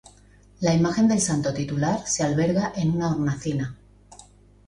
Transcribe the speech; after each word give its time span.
La 0.61 0.73
imagen 0.73 1.07
del 1.07 1.19
santo 1.21 1.53
titular 1.53 2.07
se 2.07 2.23
alberga 2.23 2.73
en 2.75 2.89
una 2.95 3.11
hornacina. 3.11 3.77